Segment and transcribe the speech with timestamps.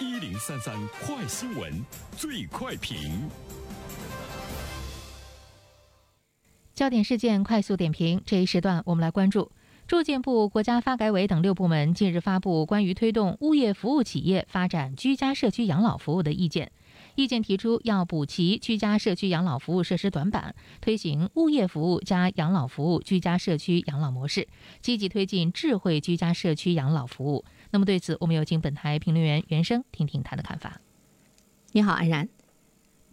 [0.00, 1.84] 一零三三快新闻，
[2.16, 3.28] 最快评。
[6.74, 9.52] 焦点事件快速点评，这一时段我们来关注。
[9.86, 16.72] 住建部、国家发改委等六部门近日发布关于推动物业服务企业发展居家社区养老服务的意见。
[17.14, 24.48] 意见提出，要补齐居家社区养老服务设施短板，推行物业服务加养老服务居家社区养老模式，
[24.80, 27.44] 积极推进智慧居家社区养老服务。
[27.72, 30.82] 那么，对此，我们有请本台评论员袁生听听他的看法。
[31.72, 32.28] 你好，安然。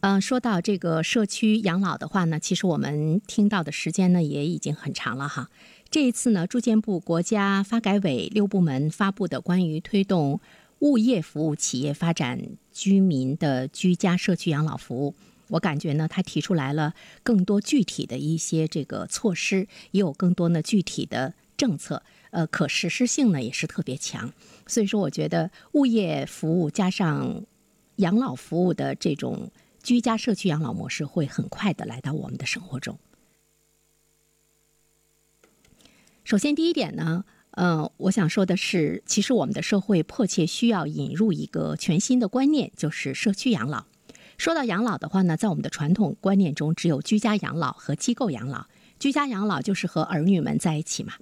[0.02, 5.50] 嗯，说到这个社区养老的话呢，其实我们听到的时间呢也已经很长了哈。
[5.90, 10.42] 这一次呢，住建部、国家发改委六部门发布的关于推动
[10.80, 12.42] 物业服务企业发展
[12.74, 15.16] 居民的居家社区养老服务，
[15.48, 24.34] 我感觉呢，他提出来了更多具体的一些这个措施，也有更多呢具体的政策，呃，可实施性呢也是特别强。
[24.68, 27.46] 所以说，我觉得物业服务加上
[27.98, 29.52] 养老服务的这种。
[29.82, 33.00] 居家社区养老模式会很快的来到我们的生活中。
[36.26, 43.86] 首先，第一点呢，呃，我想说的是，其实我们的社会迫切需要引入一个全新的观念，就是社区养老。
[44.38, 48.68] 说到养老的话呢，在我们的传统观念中，只有居家养老和机构养老。
[49.00, 51.14] 居家养老就是和儿女们在一起嘛，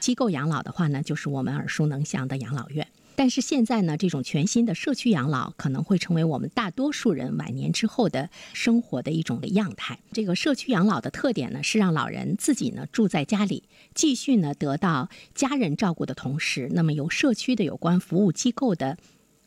[0.00, 2.86] 机构养老的话呢，就是我们耳熟能详的养老院。
[3.14, 9.98] 但是现在呢，这种全新的社区养老可能会成为我们大多数人晚年之后的生活的一种的样态。
[10.12, 18.98] 这个社区养老的特点呢，是让老人自己呢住在家里，继续呢得到家人照顾的同时，那么由社区的有关服务机构的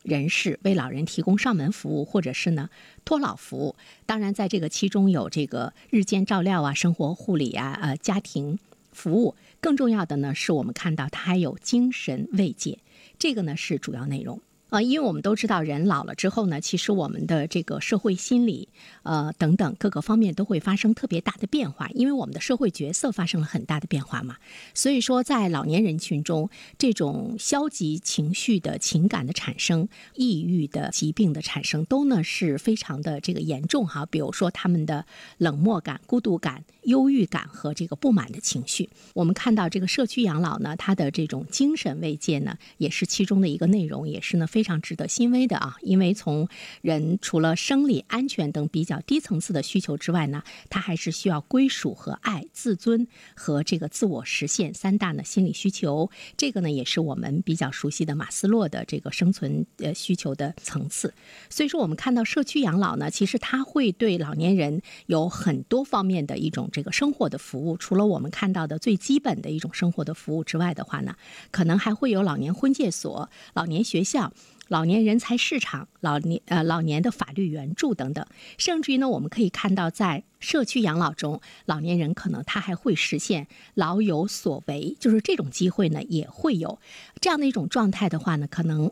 [0.06, 2.70] 人士为老人提供上门服务，或者是呢
[3.04, 3.76] 托老服务。
[4.06, 8.58] 当然，在这个其中有这个日间照料啊、生活护理啊、呃家庭
[8.94, 9.36] 服务。
[9.60, 12.78] 更重要的呢，是我们看到它还有精神慰藉。
[13.18, 14.40] 这个呢是主要内容
[14.76, 18.68] 啊，因为我们都知道，人老了之后呢，其实我们的这个社会心理
[19.04, 24.36] 呃等等各个方面都会发生特别大的变化，因为我们的社会角色发生了很大的变化嘛。
[24.74, 34.06] 所以说，在老年人群中，这种消极情绪的情感的产生、抑郁的疾病的产生，都呢是非常的这个严重哈。
[34.06, 35.06] 比如说他们的
[35.38, 36.66] 冷漠感、孤独感。
[36.86, 45.78] 忧郁感和这个不满的情绪，我们看到这个社区养老呢，它的这种精神慰藉呢，也是其中的一个内容，也是呢非常值得欣慰的啊。
[45.82, 46.50] 因为从
[46.82, 56.10] 人除了生理安全等比较低层次的需求之外呢，他还是需要归属和爱、自尊和这个自我实现三大呢心理需求。
[56.36, 61.14] 这个呢也是我们比较熟悉的马斯洛的这个生存呃需求的层次。
[61.50, 66.66] 所以说，我们看到社区养老呢，其实它会对老年人有很多方面的一种。
[66.72, 71.16] 这个生活的服务，除了我们看到的最基本的一种生活的服务之外的话呢，
[71.52, 74.34] 可能还会有老年婚介所、老年学校、
[74.68, 78.26] 老年人才市场、老年呃老年的法律援助等等，
[78.58, 86.80] 甚至于呢，我们可以看到在社区养老中，老年人可能他还会实现老有所为，就是这种机会呢也会有
[87.22, 88.92] 这样的一种状态的话呢，可能。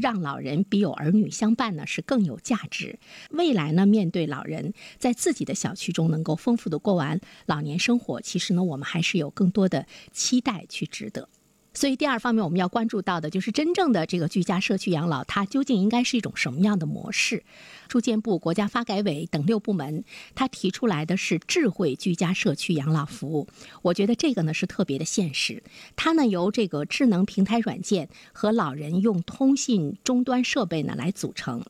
[0.00, 3.00] 让老人比有儿女相伴呢是更有价值。
[3.30, 11.28] 未来呢，面对老人在自己的小区中能够丰富的过完老年生活，其实呢，我们还是有更多的期待去值得。
[11.78, 17.44] 所以，第二方面我们要关注到的就是真正的这个居家社区养老，它究竟应该是一种什么样的模式？
[17.86, 20.02] 住建部、国家发改委等六部门，
[20.34, 23.46] 它提出来的是智慧居家社区养老服务。
[23.82, 25.62] 我觉得这个呢是特别的现实。
[25.94, 31.62] 它呢由这个智能平台软件和老人用通信终端设备呢来组成。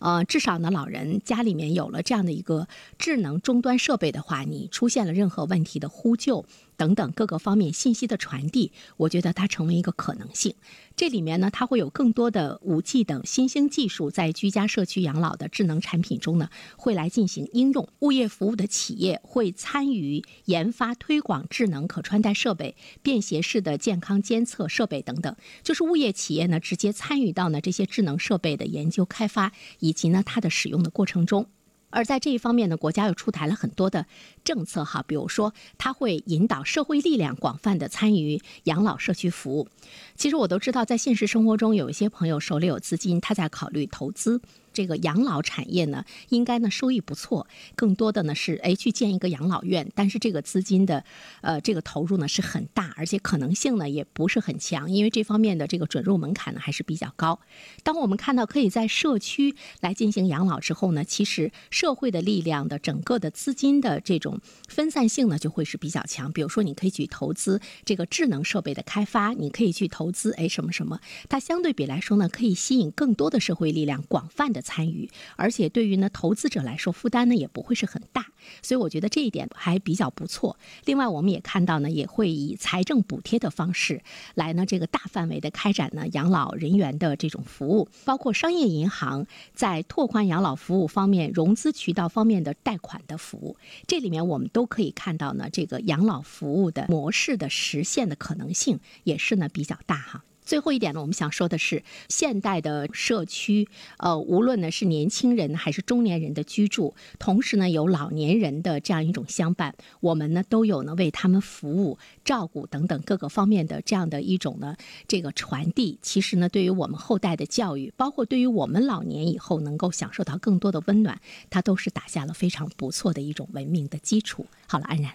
[0.00, 2.68] 呃，至少呢，老人家里面有了这样的一个
[2.98, 6.44] 智能终端设备的话，你出现了任何问题的呼救
[6.76, 10.54] 等等各个方面信息的传递，我觉得它成为一个可能性。
[10.96, 17.88] 这里面呢，它会有更多的五 G 等新兴技术在居家社区养老的智能产品中呢，会来进行应用。
[18.00, 31.46] 物业服务的企业会参与研发推广智能可穿戴设备、便携式的健康监测设备等等，就是物业企业呢直接参与到呢这些智能设备的研究开发以及呢它的使用的过程中。
[31.90, 34.04] 而在这一方面呢，国家又出台了很多的
[34.44, 39.68] 政策哈，比如说，它会引导社会力量广泛的参与养老社区服务。
[40.14, 44.42] 其实我都知道，在现实生活中，有一些朋友手里有资金，他在考虑投资。
[44.78, 47.48] 这个养老产业呢，应该呢收益不错。
[47.74, 51.04] 更多的呢是哎去建一个养老院，但是这个资金的
[51.40, 57.40] 呃这个投入呢是很大，而且可能性呢也不是很强，因为这方面的这个准入门槛呢还是比较高。
[57.82, 66.30] 当我们看到可以在社区来进行养老之后呢，其实社会的力量的整个的资金的这种分散性呢就会是比较强。
[66.32, 78.26] 比如说，你可以去投资这个智能设备的开发，你可以去投资哎什么什么，它相对比来说呢，可以吸引更多的社会力量广泛的参与，而且对于呢投资者来说负担呢也不会是很大。
[78.62, 80.58] 所以我觉得这一点还比较不错。
[80.84, 84.02] 另外，我们也看到呢，也会以财政补贴的方式
[84.34, 93.56] 来呢这个大范围的开展呢养老人员的这种服务，包括商业银行在拓宽养老服务方面、融资渠道方面的贷款的服务，
[93.86, 100.24] 这里面我们都可以看到呢，这个养老服务的模式的实现的可能性也是呢比较大哈。
[100.48, 103.68] 最后一点呢，我们想说的是，现代的社区，
[103.98, 114.74] 呃，无论呢是年轻人还是中年人的居住，同时呢有老年人的这样一种相伴，我们呢都有呢为他们服务、照顾等等各个方面的这样的一种呢
[115.06, 115.98] 这个传递。
[116.00, 124.46] 其实呢，对于我们后代的教育，包括对于我们老年以后能够享受到更多的温暖，它都是打下了非常不错的一种文明的基础。
[124.66, 125.12] 好了，安然，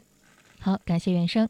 [0.60, 1.50] 好，感谢袁生。